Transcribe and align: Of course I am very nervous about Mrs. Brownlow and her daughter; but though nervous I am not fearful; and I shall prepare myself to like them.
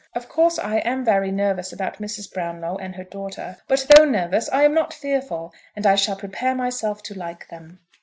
Of 0.15 0.27
course 0.27 0.57
I 0.57 0.77
am 0.77 1.05
very 1.05 1.29
nervous 1.29 1.71
about 1.71 1.97
Mrs. 1.99 2.33
Brownlow 2.33 2.75
and 2.77 2.95
her 2.95 3.03
daughter; 3.03 3.57
but 3.67 3.85
though 3.87 4.03
nervous 4.03 4.49
I 4.49 4.63
am 4.63 4.73
not 4.73 4.95
fearful; 4.95 5.53
and 5.75 5.85
I 5.85 5.93
shall 5.93 6.15
prepare 6.15 6.55
myself 6.55 7.03
to 7.03 7.13
like 7.13 7.47
them. 7.49 7.77